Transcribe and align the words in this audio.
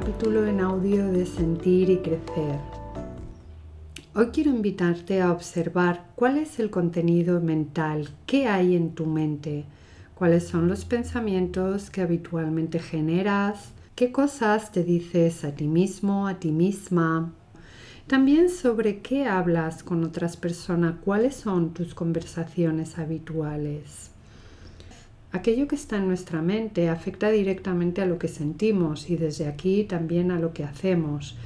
capítulo 0.00 0.44
en 0.44 0.58
audio 0.58 1.06
de 1.12 1.24
Sentir 1.24 1.88
y 1.88 1.98
Crecer. 1.98 2.58
Hoy 4.12 4.30
quiero 4.32 4.50
invitarte 4.50 5.22
a 5.22 5.30
observar 5.30 6.10
cuál 6.16 6.36
es 6.38 6.58
el 6.58 6.68
contenido 6.68 7.40
mental, 7.40 8.08
qué 8.26 8.48
hay 8.48 8.74
en 8.74 8.96
tu 8.96 9.06
mente, 9.06 9.66
cuáles 10.16 10.48
son 10.48 10.66
los 10.66 10.84
pensamientos 10.84 11.90
que 11.90 12.00
habitualmente 12.00 12.80
generas, 12.80 13.70
qué 13.94 14.10
cosas 14.10 14.72
te 14.72 14.82
dices 14.82 15.44
a 15.44 15.52
ti 15.54 15.68
mismo, 15.68 16.26
a 16.26 16.40
ti 16.40 16.50
misma. 16.50 17.32
También 18.08 18.50
sobre 18.50 18.98
qué 18.98 19.26
hablas 19.26 19.84
con 19.84 20.02
otras 20.02 20.36
personas, 20.36 20.96
cuáles 21.04 21.36
son 21.36 21.72
tus 21.72 21.94
conversaciones 21.94 22.98
habituales. 22.98 24.13
Aquello 25.34 25.66
que 25.66 25.74
está 25.74 25.96
en 25.96 26.06
nuestra 26.06 26.42
mente 26.42 26.88
afecta 26.88 27.28
directamente 27.28 28.00
a 28.00 28.06
lo 28.06 28.20
que 28.20 28.28
sentimos 28.28 29.10
y 29.10 29.16
desde 29.16 29.48
aquí 29.48 29.82
también 29.82 30.30
a 30.30 30.38
lo 30.38 30.52
que 30.52 30.62
hacemos. 30.62 31.36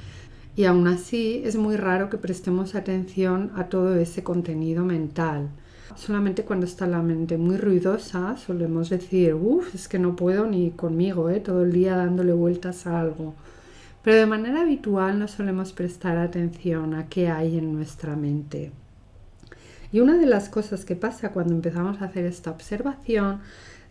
Y 0.55 0.65
aún 0.65 0.87
así 0.87 1.41
es 1.43 1.55
muy 1.55 1.75
raro 1.75 2.07
que 2.07 2.19
prestemos 2.19 2.75
atención 2.75 3.51
a 3.55 3.63
todo 3.63 3.95
ese 3.95 4.21
contenido 4.21 4.85
mental. 4.85 5.49
Solamente 5.95 6.43
cuando 6.43 6.67
está 6.67 6.85
la 6.85 7.01
mente 7.01 7.39
muy 7.39 7.57
ruidosa 7.57 8.37
solemos 8.37 8.91
decir, 8.91 9.33
uff, 9.33 9.73
es 9.73 9.87
que 9.87 9.97
no 9.97 10.15
puedo 10.15 10.45
ni 10.45 10.69
conmigo, 10.69 11.31
¿eh? 11.31 11.39
todo 11.39 11.63
el 11.63 11.71
día 11.71 11.95
dándole 11.95 12.33
vueltas 12.33 12.85
a 12.85 12.99
algo. 12.99 13.33
Pero 14.03 14.17
de 14.17 14.27
manera 14.27 14.61
habitual 14.61 15.17
no 15.17 15.27
solemos 15.27 15.73
prestar 15.73 16.19
atención 16.19 16.93
a 16.93 17.07
qué 17.09 17.29
hay 17.29 17.57
en 17.57 17.73
nuestra 17.73 18.15
mente. 18.15 18.71
Y 19.91 19.99
una 19.99 20.17
de 20.17 20.27
las 20.27 20.47
cosas 20.47 20.85
que 20.85 20.95
pasa 20.95 21.31
cuando 21.31 21.55
empezamos 21.55 21.99
a 21.99 22.05
hacer 22.05 22.25
esta 22.25 22.51
observación 22.51 23.39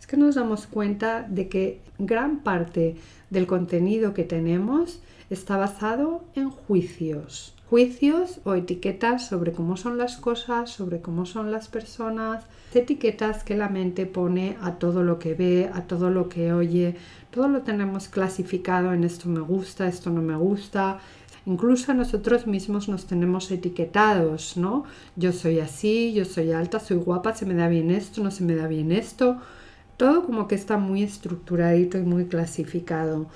que 0.09 0.17
nos 0.17 0.35
damos 0.35 0.65
cuenta 0.65 1.21
de 1.29 1.47
que 1.49 1.81
gran 1.99 2.39
parte 2.39 2.95
del 3.29 3.45
contenido 3.45 4.15
que 4.15 4.23
tenemos 4.23 4.99
está 5.29 5.55
basado 5.55 6.23
en 6.35 6.49
juicios. 6.49 7.53
Juicios 7.69 8.39
o 8.43 8.55
etiquetas 8.55 9.27
sobre 9.27 9.51
cómo 9.51 9.77
son 9.77 9.99
las 9.99 10.17
cosas, 10.17 10.71
sobre 10.71 11.01
cómo 11.01 11.27
son 11.27 11.51
las 11.51 11.67
personas, 11.67 12.43
etiquetas 12.73 13.43
que 13.43 13.55
la 13.55 13.69
mente 13.69 14.07
pone 14.07 14.57
a 14.61 14.79
todo 14.79 15.03
lo 15.03 15.19
que 15.19 15.35
ve, 15.35 15.69
a 15.71 15.83
todo 15.83 16.09
lo 16.09 16.27
que 16.27 16.53
oye, 16.53 16.95
todo 17.29 17.47
lo 17.47 17.61
tenemos 17.61 18.07
clasificado 18.07 18.91
en 18.93 19.03
esto 19.03 19.29
me 19.29 19.41
gusta, 19.41 19.87
esto 19.87 20.09
no 20.09 20.23
me 20.23 20.35
gusta, 20.35 20.99
Incluso 21.45 21.93
nosotros 21.93 22.45
mismos 22.45 22.89
nos 22.89 23.07
tenemos 23.07 23.49
etiquetados, 23.49 24.55
¿no? 24.57 24.83
Yo 25.15 25.31
soy 25.31 25.59
así, 25.59 26.13
yo 26.13 26.25
soy 26.25 26.51
alta, 26.51 26.79
soy 26.79 26.97
guapa, 26.97 27.33
se 27.33 27.45
me 27.45 27.55
da 27.55 27.67
bien 27.67 27.89
esto, 27.89 28.21
no 28.21 28.29
se 28.29 28.43
me 28.43 28.55
da 28.55 28.67
bien 28.67 28.91
esto. 28.91 29.37
Todo 29.99 30.25
como 30.25 30.47
que 30.47 30.55
está 30.55 30.77
muy 30.77 31.03
estructuradito 31.03 31.97
y 31.97 32.03
muy 32.03 32.27
clasificado. 32.27 33.27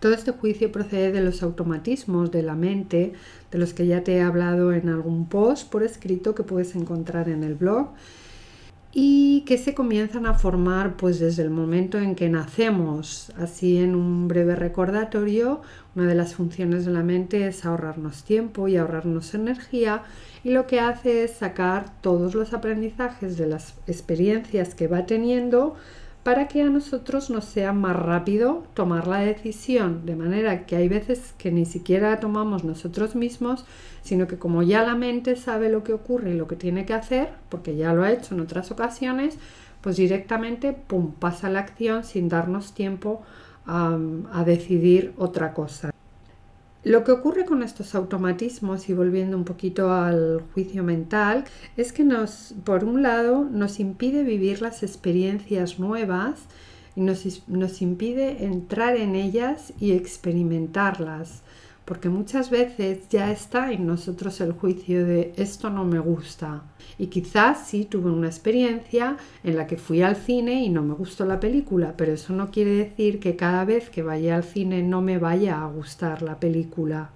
Todo 0.00 0.12
este 0.12 0.32
juicio 0.32 0.70
procede 0.70 1.12
de 1.12 1.22
los 1.22 1.42
automatismos 1.42 2.30
de 2.30 2.42
la 2.42 2.54
mente, 2.54 3.14
de 3.50 3.58
los 3.58 3.72
que 3.72 3.86
ya 3.86 4.04
te 4.04 4.16
he 4.16 4.20
hablado 4.20 4.74
en 4.74 4.90
algún 4.90 5.30
post 5.30 5.70
por 5.70 5.82
escrito 5.82 6.34
que 6.34 6.42
puedes 6.42 6.76
encontrar 6.76 7.30
en 7.30 7.42
el 7.42 7.54
blog 7.54 7.88
y 8.94 9.42
que 9.46 9.56
se 9.56 9.74
comienzan 9.74 10.26
a 10.26 10.34
formar 10.34 10.96
pues 10.96 11.18
desde 11.18 11.42
el 11.42 11.50
momento 11.50 11.98
en 11.98 12.14
que 12.14 12.28
nacemos. 12.28 13.32
Así 13.38 13.78
en 13.78 13.94
un 13.94 14.28
breve 14.28 14.54
recordatorio, 14.54 15.62
una 15.94 16.06
de 16.06 16.14
las 16.14 16.34
funciones 16.34 16.84
de 16.84 16.92
la 16.92 17.02
mente 17.02 17.46
es 17.46 17.64
ahorrarnos 17.64 18.24
tiempo 18.24 18.68
y 18.68 18.76
ahorrarnos 18.76 19.34
energía 19.34 20.02
y 20.44 20.50
lo 20.50 20.66
que 20.66 20.80
hace 20.80 21.24
es 21.24 21.32
sacar 21.32 21.86
todos 22.02 22.34
los 22.34 22.52
aprendizajes 22.52 23.38
de 23.38 23.46
las 23.46 23.74
experiencias 23.86 24.74
que 24.74 24.88
va 24.88 25.06
teniendo 25.06 25.76
para 26.22 26.46
que 26.46 26.62
a 26.62 26.70
nosotros 26.70 27.30
nos 27.30 27.44
sea 27.44 27.72
más 27.72 27.96
rápido 27.96 28.64
tomar 28.74 29.08
la 29.08 29.18
decisión, 29.18 30.06
de 30.06 30.14
manera 30.14 30.66
que 30.66 30.76
hay 30.76 30.88
veces 30.88 31.34
que 31.36 31.50
ni 31.50 31.64
siquiera 31.64 32.20
tomamos 32.20 32.62
nosotros 32.62 33.16
mismos, 33.16 33.64
sino 34.02 34.28
que 34.28 34.38
como 34.38 34.62
ya 34.62 34.84
la 34.84 34.94
mente 34.94 35.34
sabe 35.36 35.68
lo 35.68 35.82
que 35.82 35.92
ocurre 35.92 36.30
y 36.30 36.36
lo 36.36 36.46
que 36.46 36.56
tiene 36.56 36.86
que 36.86 36.94
hacer, 36.94 37.30
porque 37.48 37.76
ya 37.76 37.92
lo 37.92 38.04
ha 38.04 38.12
hecho 38.12 38.34
en 38.34 38.40
otras 38.40 38.70
ocasiones, 38.70 39.36
pues 39.80 39.96
directamente, 39.96 40.72
¡pum!, 40.72 41.12
pasa 41.12 41.50
la 41.50 41.60
acción 41.60 42.04
sin 42.04 42.28
darnos 42.28 42.72
tiempo 42.72 43.22
a, 43.66 43.98
a 44.32 44.44
decidir 44.44 45.12
otra 45.16 45.52
cosa. 45.54 45.92
Lo 46.84 47.04
que 47.04 47.12
ocurre 47.12 47.44
con 47.44 47.62
estos 47.62 47.94
automatismos 47.94 48.88
y 48.88 48.94
volviendo 48.94 49.36
un 49.36 49.44
poquito 49.44 49.92
al 49.92 50.42
juicio 50.52 50.82
mental 50.82 51.44
es 51.76 51.92
que 51.92 52.02
nos, 52.02 52.54
por 52.64 52.82
un 52.82 53.02
lado, 53.02 53.44
nos 53.44 53.78
impide 53.78 54.24
vivir 54.24 54.60
las 54.60 54.82
experiencias 54.82 55.78
nuevas 55.78 56.40
y 56.96 57.02
nos, 57.02 57.48
nos 57.48 57.82
impide 57.82 58.44
entrar 58.44 58.96
en 58.96 59.14
ellas 59.14 59.72
y 59.78 59.92
experimentarlas 59.92 61.42
porque 61.84 62.08
muchas 62.08 62.50
veces 62.50 63.08
ya 63.08 63.32
está 63.32 63.72
en 63.72 63.86
nosotros 63.86 64.40
el 64.40 64.52
juicio 64.52 65.04
de 65.04 65.32
esto 65.36 65.70
no 65.70 65.84
me 65.84 65.98
gusta. 65.98 66.62
Y 66.98 67.06
quizás 67.06 67.66
sí 67.66 67.84
tuve 67.84 68.10
una 68.10 68.28
experiencia 68.28 69.16
en 69.42 69.56
la 69.56 69.66
que 69.66 69.76
fui 69.76 70.02
al 70.02 70.16
cine 70.16 70.62
y 70.62 70.68
no 70.68 70.82
me 70.82 70.94
gustó 70.94 71.24
la 71.24 71.40
película, 71.40 71.94
pero 71.96 72.12
eso 72.12 72.32
no 72.32 72.50
quiere 72.50 72.72
decir 72.72 73.20
que 73.20 73.36
cada 73.36 73.64
vez 73.64 73.90
que 73.90 74.02
vaya 74.02 74.36
al 74.36 74.44
cine 74.44 74.82
no 74.82 75.02
me 75.02 75.18
vaya 75.18 75.62
a 75.62 75.66
gustar 75.66 76.22
la 76.22 76.38
película. 76.38 77.10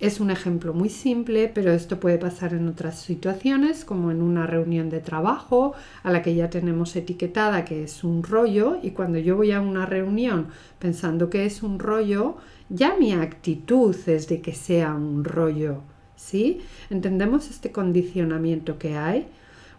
Es 0.00 0.18
un 0.18 0.30
ejemplo 0.30 0.72
muy 0.72 0.88
simple, 0.88 1.50
pero 1.54 1.72
esto 1.72 2.00
puede 2.00 2.16
pasar 2.16 2.54
en 2.54 2.68
otras 2.68 2.98
situaciones, 2.98 3.84
como 3.84 4.10
en 4.10 4.22
una 4.22 4.46
reunión 4.46 4.88
de 4.88 5.00
trabajo 5.00 5.74
a 6.02 6.10
la 6.10 6.22
que 6.22 6.34
ya 6.34 6.48
tenemos 6.48 6.96
etiquetada 6.96 7.66
que 7.66 7.84
es 7.84 8.02
un 8.02 8.22
rollo 8.22 8.78
y 8.82 8.92
cuando 8.92 9.18
yo 9.18 9.36
voy 9.36 9.52
a 9.52 9.60
una 9.60 9.84
reunión 9.84 10.48
pensando 10.78 11.28
que 11.28 11.44
es 11.44 11.62
un 11.62 11.78
rollo, 11.78 12.38
ya 12.70 12.96
mi 12.98 13.12
actitud 13.12 13.94
es 14.06 14.26
de 14.26 14.40
que 14.40 14.54
sea 14.54 14.94
un 14.94 15.22
rollo, 15.22 15.82
¿sí? 16.16 16.62
¿Entendemos 16.88 17.50
este 17.50 17.70
condicionamiento 17.70 18.78
que 18.78 18.96
hay? 18.96 19.28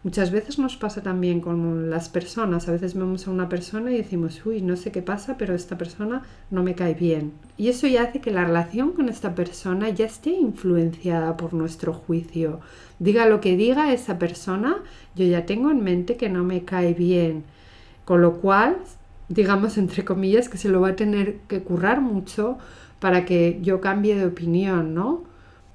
Muchas 0.03 0.31
veces 0.31 0.57
nos 0.57 0.77
pasa 0.77 1.03
también 1.03 1.41
con 1.41 1.91
las 1.91 2.09
personas. 2.09 2.67
A 2.67 2.71
veces 2.71 2.95
vemos 2.95 3.27
a 3.27 3.31
una 3.31 3.49
persona 3.49 3.91
y 3.91 3.97
decimos, 3.97 4.43
uy, 4.43 4.63
no 4.63 4.75
sé 4.75 4.91
qué 4.91 5.03
pasa, 5.03 5.37
pero 5.37 5.53
esta 5.53 5.77
persona 5.77 6.23
no 6.49 6.63
me 6.63 6.73
cae 6.73 6.95
bien. 6.95 7.33
Y 7.55 7.67
eso 7.67 7.85
ya 7.85 8.03
hace 8.03 8.19
que 8.19 8.31
la 8.31 8.43
relación 8.43 8.93
con 8.93 9.09
esta 9.09 9.35
persona 9.35 9.89
ya 9.89 10.05
esté 10.05 10.31
influenciada 10.31 11.37
por 11.37 11.53
nuestro 11.53 11.93
juicio. 11.93 12.61
Diga 12.97 13.27
lo 13.27 13.41
que 13.41 13.55
diga 13.55 13.93
esa 13.93 14.17
persona, 14.17 14.77
yo 15.15 15.25
ya 15.25 15.45
tengo 15.45 15.69
en 15.69 15.83
mente 15.83 16.17
que 16.17 16.29
no 16.29 16.43
me 16.43 16.65
cae 16.65 16.95
bien. 16.95 17.43
Con 18.03 18.23
lo 18.23 18.37
cual, 18.41 18.77
digamos 19.29 19.77
entre 19.77 20.03
comillas, 20.03 20.49
que 20.49 20.57
se 20.57 20.69
lo 20.69 20.81
va 20.81 20.89
a 20.89 20.95
tener 20.95 21.41
que 21.47 21.61
currar 21.61 22.01
mucho 22.01 22.57
para 22.99 23.23
que 23.25 23.59
yo 23.61 23.81
cambie 23.81 24.15
de 24.15 24.25
opinión, 24.25 24.95
¿no? 24.95 25.29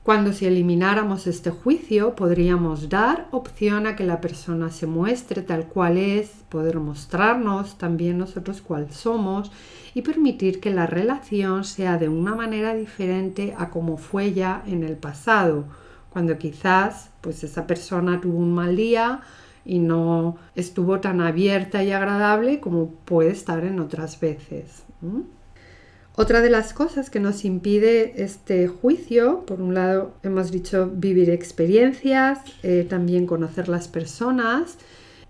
Cuando 0.07 0.33
si 0.33 0.47
elimináramos 0.47 1.27
este 1.27 1.51
juicio 1.51 2.15
podríamos 2.15 2.89
dar 2.89 3.27
opción 3.33 3.89
a 3.89 3.97
que 3.97 4.05
la 4.05 4.21
persona 4.21 4.71
se 4.71 4.87
muestre 4.87 5.43
tal 5.43 5.67
cual 5.67 5.99
es, 5.99 6.45
poder 6.49 6.79
mostrarnos 6.79 7.77
también 7.77 8.17
nosotros 8.17 8.61
cuál 8.61 8.93
somos 8.93 9.51
y 9.95 10.03
permitir 10.03 10.61
que 10.61 10.71
la 10.71 10.87
relación 10.87 11.65
sea 11.65 11.99
de 11.99 12.09
una 12.09 12.37
manera 12.37 12.73
diferente 12.77 13.57
a 13.59 13.71
como 13.71 13.97
fue 13.97 14.33
ya 14.33 14.63
en 14.69 14.85
el 14.85 14.97
pasado, 14.97 15.65
cuando 16.11 16.39
quizás 16.39 17.11
pues 17.21 17.43
esa 17.43 17.67
persona 17.67 18.21
tuvo 18.21 18.39
un 18.39 18.55
mal 18.55 18.77
día 18.77 19.23
y 19.65 19.81
no 19.81 20.37
estuvo 20.55 21.01
tan 21.01 21.21
abierta 21.21 21.83
y 21.83 21.91
agradable 21.91 22.61
como 22.61 22.93
puede 22.93 23.31
estar 23.31 23.65
en 23.65 23.81
otras 23.81 24.21
veces. 24.21 24.85
Otra 26.19 26.41
de 26.41 26.49
las 26.49 26.73
cosas 26.73 27.11
que 27.11 27.21
nos 27.21 27.45
impide 27.45 28.23
este 28.25 28.69
juicio, 28.69 29.45
por 29.45 29.61
un 29.61 29.75
lado 29.75 30.15
hemos 30.23 30.51
dicho 30.51 30.91
vivir 30.91 31.29
experiencias, 31.29 32.39
eh, 32.63 32.87
también 32.89 33.27
conocer 33.27 33.69
las 33.69 33.87
personas 33.87 34.79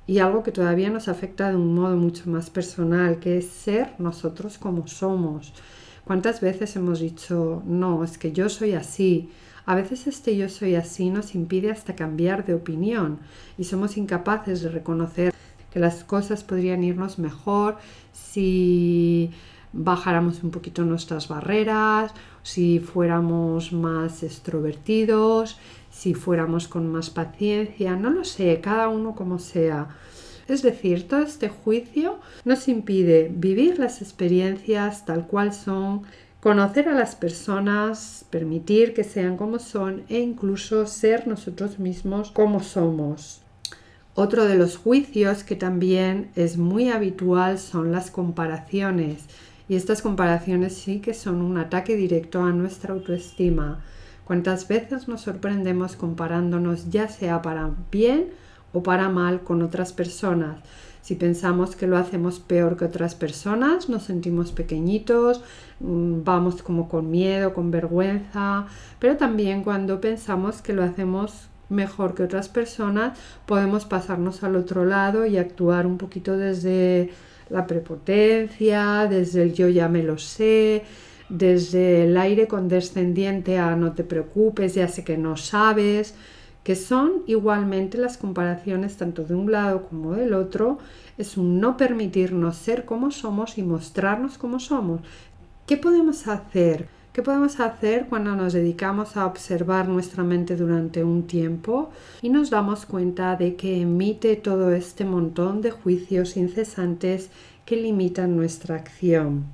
y 0.06 0.19
algo 0.19 0.44
que 0.44 0.53
todavía 0.53 0.88
nos 0.88 1.09
afecta 1.09 1.50
de 1.50 1.56
un 1.56 1.75
modo 1.75 1.97
mucho 1.97 2.31
más 2.31 2.50
personal, 2.50 3.19
que 3.19 3.38
es 3.38 3.49
ser 3.49 3.94
nosotros 3.99 4.59
como 4.59 4.87
somos. 4.87 5.53
¿Cuántas 6.05 6.41
veces 6.41 6.77
hemos 6.77 7.00
dicho, 7.00 7.65
no, 7.67 8.05
es 8.05 8.17
que 8.17 8.31
yo 8.31 8.49
soy 8.49 8.75
así? 8.75 9.29
A 9.65 9.75
veces 9.75 10.06
este 10.06 10.37
yo 10.37 10.49
soy 10.49 10.77
así 10.77 11.11
nos 11.11 11.35
impide 11.35 11.73
hasta 11.73 11.97
cambiar 11.97 12.47
de 12.47 12.55
opinión 12.55 13.19
y 13.59 13.65
somos 13.65 13.97
incapaces 13.97 14.62
de 14.62 14.69
reconocer 14.69 15.35
que 15.73 15.81
las 15.81 16.05
cosas 16.05 16.44
podrían 16.44 16.85
irnos 16.85 17.19
mejor 17.19 17.77
si 18.12 19.33
bajáramos 19.73 20.43
un 20.43 20.51
poquito 20.51 20.83
nuestras 20.85 21.29
barreras, 21.29 22.13
si 22.43 22.79
fuéramos 22.79 23.73
más 23.73 24.23
extrovertidos, 24.23 25.59
si 25.91 26.15
fuéramos 26.15 26.69
con 26.69 26.91
más 26.91 27.11
paciencia, 27.11 27.97
no 27.97 28.11
lo 28.11 28.25
sé, 28.25 28.61
cada 28.61 28.89
uno 28.89 29.15
como 29.15 29.39
sea. 29.39 29.89
Es 30.49 30.63
decir, 30.63 31.09
todo 31.09 31.21
este 31.21 31.49
juicio 31.49 32.21
nos 32.45 32.69
impide 32.69 33.31
vivir 33.35 33.79
las 33.79 34.01
experiencias 34.01 35.05
tal 35.05 35.27
cual 35.27 35.53
son, 35.53 36.03
conocer 36.41 36.89
a 36.89 36.95
las 36.95 37.17
personas, 37.17 38.25
permitir 38.31 38.95
que 38.95 39.03
sean 39.03 39.37
como 39.37 39.59
son 39.59 40.05
e 40.09 40.21
incluso 40.21 40.87
ser 40.87 41.27
nosotros 41.27 41.81
mismos 41.81 42.31
como 42.31 42.61
somos. 42.61 43.43
Otro 44.15 44.45
de 44.45 44.55
los 44.55 44.77
juicios 44.77 45.43
que 45.43 45.57
también 45.57 46.31
es 46.37 46.57
muy 46.57 46.91
habitual 46.91 47.59
son 47.59 47.91
las 47.91 48.11
comparaciones 48.11 49.25
Y 49.69 49.77
estas 49.77 50.03
comparaciones 50.03 50.77
sí 50.77 51.01
que 51.01 51.15
son 51.15 51.43
un 51.43 51.59
ataque 51.59 51.97
directo 51.97 52.43
a 52.43 52.53
nuestra 52.53 52.95
autoestima. 52.95 53.81
¿Cuántas 54.25 54.69
veces 54.69 55.09
nos 55.09 55.23
sorprendemos 55.23 55.97
comparándonos 55.97 56.91
ya 56.91 57.09
sea 57.09 57.43
para 57.43 57.71
bien 57.91 58.31
o 58.73 58.83
para 58.83 59.09
mal 59.09 59.43
con 59.43 59.63
otras 59.63 59.93
personas? 59.93 60.59
Si 61.07 61.15
pensamos 61.15 61.77
que 61.77 61.87
lo 61.87 61.97
hacemos 61.97 62.41
peor 62.41 62.77
que 62.77 62.85
otras 62.85 63.15
personas, 63.15 63.89
nos 63.89 64.03
sentimos 64.03 64.51
pequeñitos, 64.51 65.41
mm, 65.79 66.25
vamos 66.25 66.62
como 66.65 66.89
con 66.89 67.09
miedo, 67.09 67.55
con 67.55 67.71
vergüenza, 67.71 68.67
pero 68.99 69.17
también 69.17 69.62
cuando 69.62 70.01
pensamos 70.01 70.62
que 70.62 70.73
lo 70.73 70.83
hacemos 70.83 71.49
mejor 71.69 72.17
que 72.17 72.25
otras 72.25 72.49
personas, 72.49 73.17
podemos 73.47 73.85
pasarnos 73.85 74.43
al 74.43 74.57
otro 74.57 74.85
lado 74.85 75.27
y 75.27 75.39
actuar 75.39 75.87
un 75.87 75.97
poquito 75.97 76.37
desde 76.37 77.11
la 77.49 77.67
prepotencia, 77.67 79.07
desde 79.09 79.43
el 79.43 79.55
yo 79.55 79.69
ya 79.69 79.89
me 79.89 80.03
lo 80.03 80.19
sé, 80.19 80.85
desde 81.29 82.05
el 82.05 82.17
aire 82.17 82.47
condescendiente 82.47 83.59
a 83.59 83.77
no 83.77 83.93
te 83.93 84.05
preocupes, 84.05 84.75
ya 84.75 84.89
sé 84.89 85.05
que 85.05 85.17
no 85.17 85.37
sabes, 85.37 86.15
que 86.63 86.75
son 86.75 87.23
igualmente 87.27 87.99
las 87.99 88.17
comparaciones 88.17 88.97
tanto 88.97 89.25
de 89.25 89.35
un 89.35 89.53
lado 89.53 89.87
como 89.89 90.15
del 90.15 90.35
otro, 90.35 90.79
es 91.19 91.37
un 91.37 91.61
no 91.61 91.77
permitirnos 91.77 92.57
ser 92.57 92.85
como 92.85 93.11
somos 93.11 93.59
y 93.59 93.63
mostrarnos 93.63 94.39
como 94.39 94.59
somos. 94.59 95.01
¿Qué 95.67 95.77
podemos 95.77 96.27
hacer? 96.27 96.96
¿Qué 97.17 97.23
podemos 97.23 97.61
hacer 97.61 98.09
cuando 98.11 98.37
nos 98.37 98.53
dedicamos 98.53 99.17
a 99.17 99.25
observar 99.25 99.89
nuestra 99.89 100.23
mente 100.23 100.55
durante 100.55 101.03
un 101.03 101.27
tiempo 101.27 101.89
y 102.21 102.29
nos 102.29 102.51
damos 102.51 102.85
cuenta 102.85 103.37
de 103.37 103.57
que 103.57 103.81
emite 103.81 104.37
todo 104.37 104.71
este 104.73 105.07
montón 105.07 105.63
de 105.63 105.71
juicios 105.71 106.37
incesantes 106.37 107.31
que 107.65 107.77
limitan 107.77 108.37
nuestra 108.37 108.75
acción? 108.75 109.47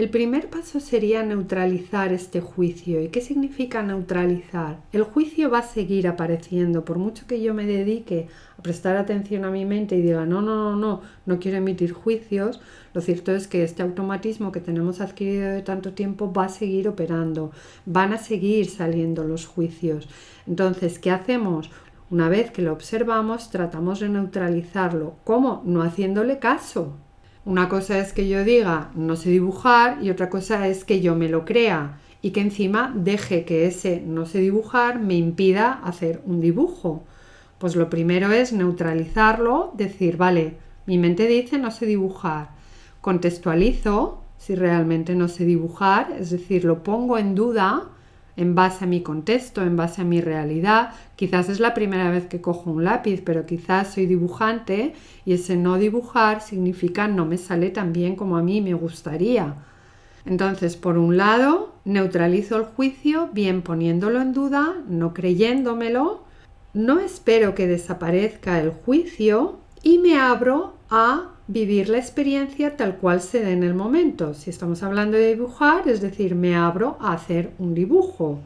El 0.00 0.08
primer 0.08 0.48
paso 0.48 0.80
sería 0.80 1.22
neutralizar 1.22 2.10
este 2.10 2.40
juicio. 2.40 3.02
¿Y 3.02 3.08
qué 3.08 3.20
significa 3.20 3.82
neutralizar? 3.82 4.78
El 4.94 5.02
juicio 5.02 5.50
va 5.50 5.58
a 5.58 5.62
seguir 5.62 6.08
apareciendo, 6.08 6.86
por 6.86 6.96
mucho 6.96 7.26
que 7.26 7.42
yo 7.42 7.52
me 7.52 7.66
dedique 7.66 8.28
a 8.56 8.62
prestar 8.62 8.96
atención 8.96 9.44
a 9.44 9.50
mi 9.50 9.66
mente 9.66 9.96
y 9.96 10.00
diga, 10.00 10.24
no, 10.24 10.40
no, 10.40 10.54
no, 10.56 10.76
no, 10.76 11.02
no 11.26 11.38
quiero 11.38 11.58
emitir 11.58 11.92
juicios, 11.92 12.62
lo 12.94 13.02
cierto 13.02 13.32
es 13.32 13.46
que 13.46 13.62
este 13.62 13.82
automatismo 13.82 14.52
que 14.52 14.60
tenemos 14.60 15.02
adquirido 15.02 15.50
de 15.50 15.60
tanto 15.60 15.92
tiempo 15.92 16.32
va 16.32 16.46
a 16.46 16.48
seguir 16.48 16.88
operando, 16.88 17.50
van 17.84 18.14
a 18.14 18.16
seguir 18.16 18.70
saliendo 18.70 19.24
los 19.24 19.44
juicios. 19.44 20.08
Entonces, 20.46 20.98
¿qué 20.98 21.10
hacemos? 21.10 21.70
Una 22.08 22.30
vez 22.30 22.50
que 22.50 22.62
lo 22.62 22.72
observamos, 22.72 23.50
tratamos 23.50 24.00
de 24.00 24.08
neutralizarlo. 24.08 25.16
¿Cómo? 25.24 25.62
No 25.66 25.82
haciéndole 25.82 26.38
caso. 26.38 26.96
Una 27.44 27.68
cosa 27.68 27.98
es 27.98 28.12
que 28.12 28.28
yo 28.28 28.44
diga 28.44 28.90
no 28.94 29.16
sé 29.16 29.30
dibujar 29.30 30.02
y 30.02 30.10
otra 30.10 30.28
cosa 30.28 30.68
es 30.68 30.84
que 30.84 31.00
yo 31.00 31.14
me 31.14 31.28
lo 31.28 31.44
crea 31.44 31.98
y 32.20 32.30
que 32.32 32.40
encima 32.40 32.92
deje 32.94 33.44
que 33.44 33.66
ese 33.66 34.02
no 34.06 34.26
sé 34.26 34.40
dibujar 34.40 35.00
me 35.00 35.14
impida 35.14 35.72
hacer 35.72 36.20
un 36.26 36.40
dibujo. 36.40 37.04
Pues 37.58 37.76
lo 37.76 37.88
primero 37.88 38.30
es 38.32 38.52
neutralizarlo, 38.52 39.72
decir, 39.74 40.16
vale, 40.16 40.56
mi 40.86 40.98
mente 40.98 41.26
dice 41.26 41.58
no 41.58 41.70
sé 41.70 41.86
dibujar. 41.86 42.50
Contextualizo 43.00 44.22
si 44.36 44.54
realmente 44.54 45.14
no 45.14 45.28
sé 45.28 45.44
dibujar, 45.44 46.14
es 46.18 46.30
decir, 46.30 46.64
lo 46.64 46.82
pongo 46.82 47.18
en 47.18 47.34
duda 47.34 47.88
en 48.40 48.54
base 48.54 48.84
a 48.84 48.88
mi 48.88 49.02
contexto, 49.02 49.60
en 49.62 49.76
base 49.76 50.00
a 50.00 50.04
mi 50.04 50.22
realidad. 50.22 50.94
Quizás 51.14 51.50
es 51.50 51.60
la 51.60 51.74
primera 51.74 52.10
vez 52.10 52.26
que 52.26 52.40
cojo 52.40 52.70
un 52.70 52.84
lápiz, 52.84 53.20
pero 53.22 53.44
quizás 53.44 53.92
soy 53.92 54.06
dibujante 54.06 54.94
y 55.26 55.34
ese 55.34 55.56
no 55.56 55.76
dibujar 55.76 56.40
significa 56.40 57.06
no 57.06 57.26
me 57.26 57.36
sale 57.36 57.68
tan 57.68 57.92
bien 57.92 58.16
como 58.16 58.38
a 58.38 58.42
mí 58.42 58.62
me 58.62 58.72
gustaría. 58.72 59.56
Entonces, 60.24 60.76
por 60.76 60.96
un 60.96 61.18
lado, 61.18 61.74
neutralizo 61.84 62.56
el 62.56 62.64
juicio 62.64 63.28
bien 63.32 63.60
poniéndolo 63.60 64.22
en 64.22 64.32
duda, 64.32 64.74
no 64.88 65.12
creyéndomelo, 65.12 66.24
no 66.72 66.98
espero 66.98 67.54
que 67.54 67.66
desaparezca 67.66 68.58
el 68.58 68.70
juicio 68.70 69.58
y 69.82 69.98
me 69.98 70.18
abro 70.18 70.74
a 70.88 71.32
vivir 71.50 71.88
la 71.88 71.98
experiencia 71.98 72.76
tal 72.76 72.96
cual 72.96 73.20
se 73.20 73.44
dé 73.44 73.52
en 73.52 73.64
el 73.64 73.74
momento. 73.74 74.34
Si 74.34 74.50
estamos 74.50 74.84
hablando 74.84 75.16
de 75.16 75.34
dibujar, 75.34 75.88
es 75.88 76.00
decir, 76.00 76.36
me 76.36 76.54
abro 76.54 76.96
a 77.00 77.12
hacer 77.12 77.50
un 77.58 77.74
dibujo. 77.74 78.38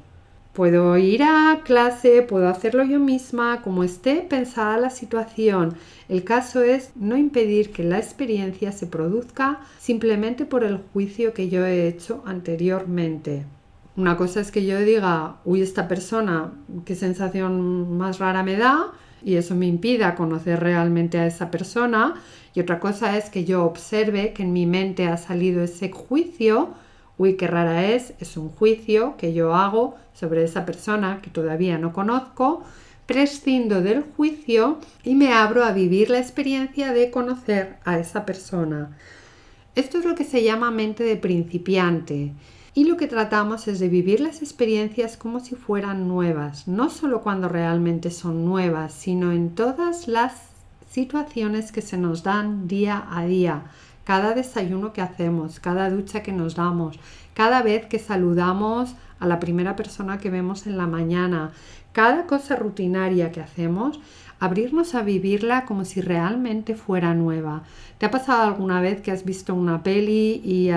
Puedo 0.55 0.97
ir 0.97 1.23
a 1.23 1.61
clase, 1.65 2.23
puedo 2.23 2.49
hacerlo 2.49 2.83
yo 2.85 2.99
misma, 3.01 3.61
como 3.61 3.85
esté 3.85 4.23
pensada 4.23 4.79
la 4.79 4.89
situación. 4.89 5.75
El 6.09 6.25
caso 6.25 6.63
es 6.63 6.93
no 6.95 7.17
impedir 7.17 7.73
que 7.73 7.85
la 7.85 7.99
experiencia 7.99 8.73
se 8.73 8.87
produzca 8.87 9.61
simplemente 9.79 10.47
por 10.47 10.65
el 10.65 10.79
juicio 10.93 11.35
que 11.35 11.51
yo 11.51 11.67
he 11.67 11.89
hecho 11.89 12.23
anteriormente. 12.25 13.45
Una 13.97 14.17
cosa 14.17 14.41
es 14.41 14.51
que 14.51 14.65
yo 14.65 14.81
diga, 14.81 15.37
uy, 15.45 15.61
esta 15.61 15.89
persona, 15.89 16.53
qué 16.87 16.95
sensación 16.95 17.99
más 17.99 18.19
rara 18.19 18.43
me 18.43 18.57
da, 18.57 18.93
y 19.25 19.37
eso 19.37 19.55
me 19.55 19.67
impida 19.67 20.15
conocer 20.15 20.61
realmente 20.61 21.19
a 21.19 21.27
esa 21.27 21.51
persona. 21.51 22.15
Y 22.55 22.61
otra 22.61 22.79
cosa 22.79 23.19
es 23.19 23.31
que 23.31 23.45
yo 23.45 23.65
observe 23.65 24.33
que 24.33 24.45
en 24.45 24.53
mi 24.53 24.65
mente 24.65 25.07
ha 25.07 25.17
salido 25.17 25.63
ese 25.63 25.91
juicio, 25.91 26.71
uy, 27.19 27.35
qué 27.35 27.49
rara 27.49 27.85
es, 27.85 28.15
es 28.21 28.37
un 28.37 28.49
juicio 28.49 29.17
que 29.19 29.35
yo 29.35 29.55
hago 29.55 29.97
sobre 30.15 30.45
esa 30.45 30.65
persona 30.65 31.21
que 31.21 31.31
todavía 31.31 31.79
no 31.79 31.93
conozco, 31.93 32.63
prescindo 33.07 33.83
del 33.83 34.03
juicio 34.03 34.79
y 35.03 35.15
me 35.15 35.33
abro 35.33 35.65
a 35.65 35.73
vivir 35.73 36.11
la 36.11 36.21
experiencia 36.21 36.93
de 36.93 37.11
conocer 37.11 37.77
a 37.85 37.99
esa 37.99 38.25
persona. 38.25 38.97
Esto 39.75 39.99
es 39.99 40.05
lo 40.05 40.15
que 40.15 40.25
se 40.25 40.45
llama 40.45 40.71
mente 40.71 41.03
de 41.03 41.17
principiante 41.17 42.33
y 42.75 42.85
lo 42.85 42.97
que 42.97 43.09
tratamos 43.09 43.69
es 43.69 43.81
de 43.81 43.89
vivir 43.89 44.21
las 44.21 44.43
experiencias 44.43 45.17
como 45.17 45.41
si 45.41 45.57
fueran 45.57 46.09
nuevas, 46.09 46.69
no 46.69 46.91
solo 46.91 47.23
cuando 47.23 47.49
realmente 47.49 48.11
son 48.11 48.45
nuevas, 48.45 48.95
sino 48.95 49.33
en 49.33 49.55
todas 49.55 50.09
las 50.09 50.54
situaciones 50.95 51.73
que 51.73 51.83
se 51.83 51.99
nos 51.99 52.23
dan 52.23 52.69
día 52.69 53.05
a 53.11 53.27
día, 53.27 53.65
cada 54.05 54.33
desayuno 54.33 54.93
que 54.93 55.03
hacemos, 55.03 55.59
cada 55.59 55.91
ducha 55.91 56.23
que 56.23 56.31
nos 56.31 56.55
damos, 56.55 57.01
cada 57.35 57.63
vez 57.63 57.87
que 57.87 57.99
saludamos 57.99 58.95
a 59.19 59.27
la 59.27 59.41
primera 59.41 59.75
persona 59.75 60.19
que 60.19 60.31
vemos 60.31 60.69
en 60.69 60.79
la 60.79 60.87
mañana, 60.87 61.51
cada 61.93 62.27
cosa 62.27 62.55
rutinaria 62.55 63.33
que 63.33 63.41
hacemos, 63.41 63.99
abrirnos 64.39 64.95
a 64.95 65.03
vivirla 65.03 65.65
como 65.65 65.85
si 65.85 66.01
realmente 66.01 66.77
fuera 66.77 67.13
nueva. 67.13 67.65
¿Te 67.99 68.07
ha 68.07 68.13
pasado 68.13 68.43
alguna 68.43 68.81
vez 68.81 69.01
que 69.01 69.11
has 69.11 69.25
visto 69.25 69.53
una 69.53 69.83
peli 69.83 70.41
y 70.45 70.71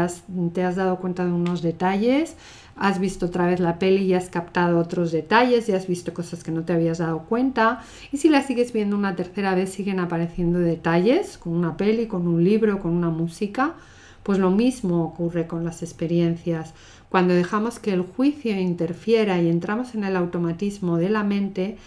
te 0.52 0.64
has 0.64 0.76
dado 0.76 0.98
cuenta 0.98 1.26
de 1.26 1.32
unos 1.32 1.62
detalles? 1.62 2.36
Has 2.78 3.00
visto 3.00 3.26
otra 3.26 3.48
vez 3.48 3.60
la 3.60 3.80
peli 3.80 4.04
y 4.04 4.14
has 4.14 4.30
captado 4.30 4.78
otros 4.78 5.12
detalles 5.12 5.68
y 5.68 5.72
has 5.72 5.88
visto 5.88 6.14
cosas 6.14 6.44
que 6.44 6.52
no 6.52 6.64
te 6.64 6.74
habías 6.74 7.00
dado 7.00 7.24
cuenta. 7.24 7.82
Y 8.12 8.18
si 8.18 8.30
la 8.30 8.44
sigues 8.44 8.72
viendo 8.72 8.96
una 8.96 9.16
tercera 9.16 9.56
vez 9.56 9.72
siguen 9.72 10.00
apareciendo 10.00 10.60
detalles 10.60 11.40
con 11.40 11.54
una 11.54 11.76
peli, 11.76 12.08
con 12.08 12.28
un 12.28 12.44
libro, 12.44 12.80
con 12.80 12.94
una 12.94 13.10
música. 13.10 13.74
Pues 14.22 14.40
lo 14.40 14.52
mismo 14.52 15.04
ocurre 15.06 15.48
con 15.48 15.64
las 15.64 15.82
experiencias. 15.82 16.74
Cuando 17.10 17.34
dejamos 17.34 17.80
que 17.80 17.94
el 17.94 18.02
juicio 18.02 18.60
interfiera 18.60 19.42
y 19.42 19.50
entramos 19.50 19.96
en 19.96 20.04
el 20.04 20.16
automatismo 20.16 20.98
de 20.98 21.10
la 21.10 21.24
mente, 21.24 21.78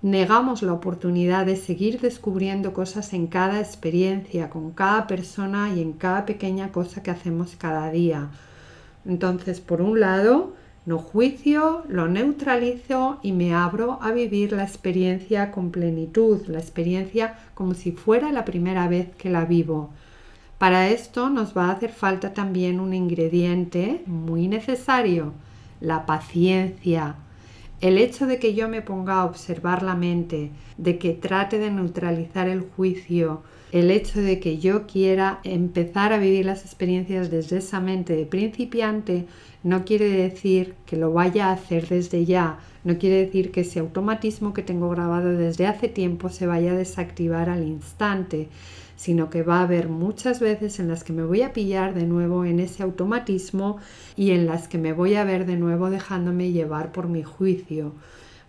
negamos 0.00 0.62
la 0.62 0.72
oportunidad 0.72 1.46
de 1.46 1.56
seguir 1.56 2.00
descubriendo 2.00 2.72
cosas 2.72 3.12
en 3.12 3.28
cada 3.28 3.60
experiencia, 3.60 4.50
con 4.50 4.72
cada 4.72 5.06
persona 5.06 5.72
y 5.74 5.82
en 5.82 5.92
cada 5.92 6.26
pequeña 6.26 6.72
cosa 6.72 7.02
que 7.02 7.12
hacemos 7.12 7.54
cada 7.56 7.90
día. 7.90 8.30
Entonces, 9.04 9.60
por 9.60 9.82
un 9.82 10.00
lado, 10.00 10.54
no 10.84 10.98
juicio, 10.98 11.84
lo 11.88 12.08
neutralizo 12.08 13.18
y 13.22 13.32
me 13.32 13.54
abro 13.54 13.98
a 14.02 14.10
vivir 14.10 14.52
la 14.52 14.64
experiencia 14.64 15.52
con 15.52 15.70
plenitud, 15.70 16.46
la 16.48 16.58
experiencia 16.58 17.38
como 17.54 17.74
si 17.74 17.92
fuera 17.92 18.32
la 18.32 18.44
primera 18.44 18.88
vez 18.88 19.08
que 19.16 19.30
la 19.30 19.44
vivo. 19.44 19.90
Para 20.58 20.88
esto 20.88 21.30
nos 21.30 21.56
va 21.56 21.66
a 21.66 21.72
hacer 21.72 21.90
falta 21.90 22.34
también 22.34 22.80
un 22.80 22.94
ingrediente 22.94 24.02
muy 24.06 24.48
necesario, 24.48 25.32
la 25.80 26.06
paciencia. 26.06 27.16
El 27.80 27.98
hecho 27.98 28.26
de 28.26 28.38
que 28.38 28.54
yo 28.54 28.68
me 28.68 28.82
ponga 28.82 29.20
a 29.20 29.24
observar 29.24 29.82
la 29.82 29.96
mente, 29.96 30.50
de 30.78 30.98
que 30.98 31.14
trate 31.14 31.58
de 31.58 31.70
neutralizar 31.70 32.48
el 32.48 32.60
juicio, 32.60 33.42
el 33.72 33.90
hecho 33.90 34.20
de 34.20 34.38
que 34.38 34.58
yo 34.58 34.86
quiera 34.86 35.40
empezar 35.42 36.12
a 36.12 36.18
vivir 36.18 36.46
las 36.46 36.64
experiencias 36.64 37.30
desde 37.30 37.58
esa 37.58 37.80
mente 37.80 38.14
de 38.14 38.26
principiante, 38.26 39.26
no 39.64 39.84
quiere 39.84 40.08
decir 40.08 40.74
que 40.86 40.96
lo 40.96 41.12
vaya 41.12 41.48
a 41.48 41.52
hacer 41.52 41.88
desde 41.88 42.24
ya, 42.24 42.58
no 42.84 42.98
quiere 42.98 43.24
decir 43.24 43.50
que 43.50 43.62
ese 43.62 43.80
automatismo 43.80 44.52
que 44.52 44.62
tengo 44.62 44.90
grabado 44.90 45.36
desde 45.36 45.66
hace 45.66 45.88
tiempo 45.88 46.28
se 46.28 46.46
vaya 46.46 46.72
a 46.72 46.76
desactivar 46.76 47.48
al 47.48 47.64
instante 47.64 48.48
sino 49.02 49.30
que 49.30 49.42
va 49.42 49.58
a 49.58 49.62
haber 49.62 49.88
muchas 49.88 50.38
veces 50.38 50.78
en 50.78 50.86
las 50.86 51.02
que 51.02 51.12
me 51.12 51.24
voy 51.24 51.42
a 51.42 51.52
pillar 51.52 51.92
de 51.92 52.06
nuevo 52.06 52.44
en 52.44 52.60
ese 52.60 52.84
automatismo 52.84 53.78
y 54.14 54.30
en 54.30 54.46
las 54.46 54.68
que 54.68 54.78
me 54.78 54.92
voy 54.92 55.16
a 55.16 55.24
ver 55.24 55.44
de 55.44 55.56
nuevo 55.56 55.90
dejándome 55.90 56.52
llevar 56.52 56.92
por 56.92 57.08
mi 57.08 57.24
juicio. 57.24 57.94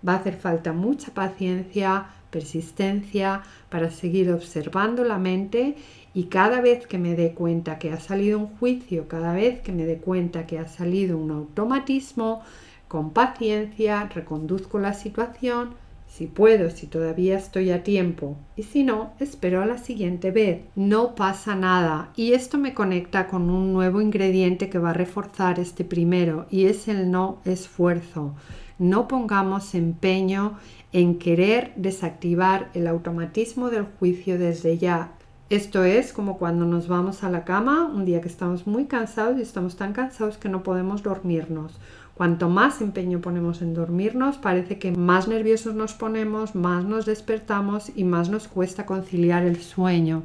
Va 0.08 0.14
a 0.14 0.18
hacer 0.18 0.36
falta 0.36 0.72
mucha 0.72 1.12
paciencia, 1.12 2.06
persistencia 2.34 3.44
para 3.70 3.92
seguir 3.92 4.32
observando 4.32 5.06
la 5.06 5.18
mente 5.18 5.76
y 6.14 6.24
cada 6.26 6.60
vez 6.60 6.86
que 6.88 6.98
me 6.98 7.16
dé 7.16 7.34
cuenta 7.34 7.80
que 7.80 7.92
ha 7.92 8.00
salido 8.00 8.40
un 8.40 8.48
juicio, 8.58 9.08
cada 9.08 9.34
vez 9.34 9.62
que 9.62 9.72
me 9.72 9.86
dé 9.86 9.98
cuenta 9.98 10.46
que 10.46 10.60
ha 10.60 10.68
salido 10.68 11.18
un 11.18 11.32
automatismo, 11.32 12.42
con 12.88 13.12
paciencia 13.12 14.10
reconduzco 14.14 14.80
la 14.80 14.94
situación, 14.94 15.76
si 16.08 16.28
puedo, 16.28 16.70
si 16.70 16.86
todavía 16.86 17.40
estoy 17.40 17.72
a 17.72 17.84
tiempo, 17.84 18.38
y 18.56 18.62
si 18.62 18.84
no, 18.84 19.14
espero 19.20 19.64
a 19.64 19.66
la 19.66 19.80
siguiente 19.80 20.30
vez. 20.30 20.62
No 20.76 21.16
pasa 21.16 21.56
nada. 21.56 22.12
Y 22.16 22.34
esto 22.34 22.60
me 22.60 22.76
conecta 22.76 23.26
con 23.26 23.50
un 23.50 23.74
nuevo 23.74 24.00
ingrediente 24.00 24.70
que 24.70 24.78
va 24.78 24.92
a 24.92 24.94
reforzar 24.94 25.60
este 25.60 25.84
primero, 25.84 26.46
y 26.52 26.66
es 26.66 26.88
el 26.88 27.10
no 27.10 27.40
esfuerzo. 27.46 28.36
No 28.84 29.08
pongamos 29.08 29.76
empeño 29.76 30.60
en 30.92 31.18
querer 31.18 31.72
desactivar 31.78 32.70
el 32.74 32.88
automatismo 32.88 33.70
del 33.70 33.86
juicio 33.86 34.38
desde 34.38 34.78
ya. 34.78 35.14
Esto 35.50 35.86
es 35.86 36.12
como 36.12 36.38
cuando 36.38 36.66
nos 36.66 36.90
vamos 36.90 37.24
a 37.24 37.30
la 37.30 37.46
cama 37.46 37.86
un 37.86 38.04
día 38.04 38.20
que 38.20 38.28
estamos 38.28 38.68
muy 38.68 38.86
cansados 38.86 39.40
y 39.40 39.42
estamos 39.42 39.78
tan 39.78 39.94
cansados 39.94 40.38
que 40.38 40.50
no 40.50 40.64
podemos 40.64 41.02
dormirnos 41.02 41.80
Cuanto 42.16 42.48
más 42.48 42.80
empeño 42.82 43.22
ponemos 43.22 43.64
en 43.64 43.74
dormirnos, 43.74 44.38
parece 44.38 44.78
que 44.78 44.92
más 44.92 45.28
nerviosos 45.28 45.74
nos 45.74 45.94
ponemos, 45.94 46.54
más 46.54 46.86
nos 46.86 47.08
despertamos 47.08 47.92
y 47.96 48.04
más 48.04 48.30
nos 48.30 48.48
cuesta 48.48 48.86
conciliar 48.86 49.44
el 49.44 49.60
sueño. 49.60 50.22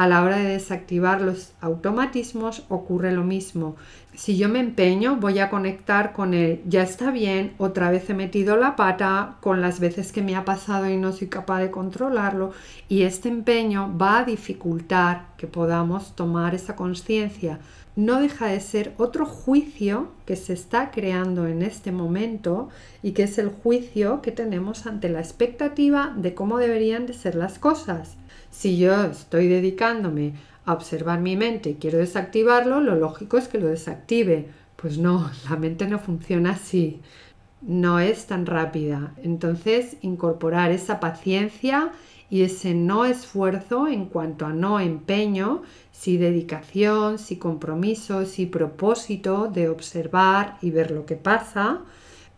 A 0.00 0.08
la 0.08 0.22
hora 0.22 0.38
de 0.38 0.48
desactivar 0.48 1.20
los 1.20 1.52
automatismos 1.60 2.64
ocurre 2.70 3.12
lo 3.12 3.22
mismo. 3.22 3.76
Si 4.14 4.38
yo 4.38 4.48
me 4.48 4.58
empeño, 4.58 5.16
voy 5.16 5.40
a 5.40 5.50
conectar 5.50 6.14
con 6.14 6.32
él. 6.32 6.62
Ya 6.64 6.82
está 6.82 7.10
bien, 7.10 7.52
otra 7.58 7.90
vez 7.90 8.08
he 8.08 8.14
metido 8.14 8.56
la 8.56 8.76
pata 8.76 9.36
con 9.42 9.60
las 9.60 9.78
veces 9.78 10.10
que 10.10 10.22
me 10.22 10.36
ha 10.36 10.46
pasado 10.46 10.88
y 10.88 10.96
no 10.96 11.12
soy 11.12 11.28
capaz 11.28 11.60
de 11.60 11.70
controlarlo. 11.70 12.52
Y 12.88 13.02
este 13.02 13.28
empeño 13.28 13.94
va 13.94 14.20
a 14.20 14.24
dificultar 14.24 15.26
que 15.36 15.46
podamos 15.46 16.16
tomar 16.16 16.54
esa 16.54 16.76
conciencia 16.76 17.60
no 17.96 18.20
deja 18.20 18.46
de 18.46 18.60
ser 18.60 18.94
otro 18.96 19.26
juicio 19.26 20.08
que 20.24 20.36
se 20.36 20.54
está 20.54 20.90
creando 20.90 21.46
en 21.46 21.60
este 21.60 21.92
momento 21.92 22.70
y 23.02 23.12
que 23.12 23.24
es 23.24 23.36
el 23.36 23.50
juicio 23.50 24.22
que 24.22 24.32
tenemos 24.32 24.86
ante 24.86 25.10
la 25.10 25.20
expectativa 25.20 26.14
de 26.16 26.32
cómo 26.32 26.56
deberían 26.56 27.04
de 27.06 27.12
ser 27.12 27.34
las 27.34 27.58
cosas. 27.58 28.16
Si 28.50 28.78
yo 28.78 29.04
estoy 29.04 29.48
dedicándome 29.48 30.34
a 30.64 30.72
observar 30.72 31.20
mi 31.20 31.36
mente 31.36 31.70
y 31.70 31.74
quiero 31.74 31.98
desactivarlo, 31.98 32.80
lo 32.80 32.96
lógico 32.96 33.38
es 33.38 33.48
que 33.48 33.58
lo 33.58 33.68
desactive. 33.68 34.48
Pues 34.76 34.98
no, 34.98 35.30
la 35.50 35.56
mente 35.56 35.86
no 35.86 35.98
funciona 35.98 36.52
así. 36.52 37.00
No 37.62 38.00
es 38.00 38.26
tan 38.26 38.46
rápida. 38.46 39.14
Entonces, 39.22 39.96
incorporar 40.02 40.72
esa 40.72 40.98
paciencia 40.98 41.92
y 42.30 42.42
ese 42.42 42.74
no 42.74 43.04
esfuerzo 43.04 43.88
en 43.88 44.06
cuanto 44.06 44.46
a 44.46 44.52
no 44.52 44.80
empeño, 44.80 45.62
sí 45.90 46.16
dedicación, 46.16 47.18
sí 47.18 47.36
compromiso, 47.36 48.24
sí 48.24 48.46
propósito 48.46 49.48
de 49.48 49.68
observar 49.68 50.56
y 50.62 50.70
ver 50.70 50.92
lo 50.92 51.06
que 51.06 51.16
pasa, 51.16 51.80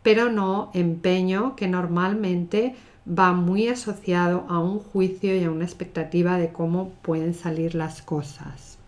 pero 0.02 0.30
no 0.30 0.70
empeño 0.74 1.54
que 1.56 1.68
normalmente 1.68 2.74
va 3.06 3.32
muy 3.32 3.68
asociado 3.68 4.44
a 4.48 4.58
un 4.58 4.78
juicio 4.78 5.36
y 5.36 5.44
a 5.44 5.50
una 5.50 5.64
expectativa 5.64 6.38
de 6.38 6.52
cómo 6.52 6.90
pueden 7.02 7.34
salir 7.34 7.74
las 7.74 8.02
cosas. 8.02 8.78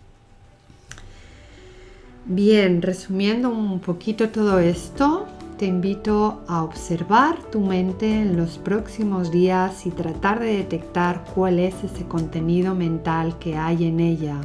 Bien, 2.27 2.81
resumiendo 2.81 3.51
un 3.51 3.81
poquito 3.81 4.31
todo 4.31 4.59
esto, 4.59 5.27
te 5.59 5.67
invito 5.67 6.43
a 6.49 6.63
observar 6.63 7.37
tu 7.51 7.61
mente 7.61 8.11
en 8.11 8.37
los 8.37 8.59
próximos 8.59 9.31
días 9.31 9.85
y 9.87 9.91
tratar 9.91 10.41
de 10.41 10.57
detectar 10.57 11.25
cuál 11.35 11.59
es 11.59 11.75
ese 11.85 12.05
contenido 12.07 12.75
mental 12.75 13.39
que 13.39 13.57
hay 13.57 13.85
en 13.85 14.01
ella. 14.01 14.41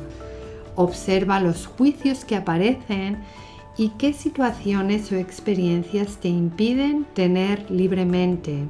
Observa 0.76 1.40
los 1.40 1.68
juicios 1.68 2.26
que 2.26 2.36
aparecen 2.36 3.20
y 3.78 3.90
qué 3.98 4.14
situaciones 4.14 5.12
o 5.12 5.16
experiencias 5.16 6.18
te 6.18 6.28
impiden 6.28 7.06
tener 7.14 7.72
libremente. 7.72 8.66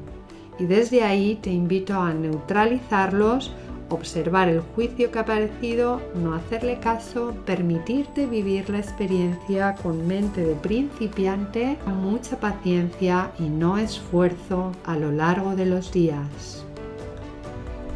Y 0.60 0.66
desde 0.66 1.04
ahí 1.04 1.40
te 1.42 1.52
invito 1.52 1.94
a 1.94 2.14
neutralizarlos 2.14 3.52
observar 3.90 4.50
el 4.50 4.62
juicio 4.62 5.12
que 5.12 5.20
ha 5.20 5.24
aparecido, 5.24 6.02
no 6.16 6.34
hacerle 6.34 6.80
caso, 6.80 7.34
permitirte 7.46 8.26
vivir 8.26 8.70
la 8.70 8.80
experiencia 8.80 9.76
con 9.82 10.08
mente 10.08 10.46
de 10.46 10.56
principiante, 10.56 11.78
mucha 11.86 12.40
paciencia 12.40 13.32
y 13.40 13.44
no 13.44 13.78
esfuerzo 13.78 14.72
a 14.86 14.96
lo 14.96 15.12
largo 15.12 15.56
de 15.56 15.66
los 15.66 15.92
días. 15.92 16.66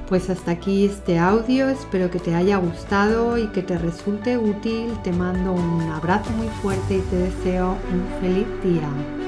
Pues 0.10 0.29
hasta 0.29 0.51
aquí 0.51 0.86
este 0.86 1.17
audio, 1.17 1.70
espero 1.70 2.12
que 2.12 2.20
te 2.20 2.36
haya 2.36 2.58
gustado 2.58 3.38
y 3.38 3.48
que 3.48 3.63
te 3.63 3.77
resulte 3.77 4.38
útil. 4.38 4.93
Te 5.03 5.12
mando 5.12 5.53
un 5.53 5.82
abrazo 5.91 6.29
muy 6.32 6.48
fuerte 6.62 6.98
y 6.98 7.01
te 7.01 7.15
deseo 7.15 7.77
un 7.91 8.22
feliz 8.22 8.48
día. 8.63 9.23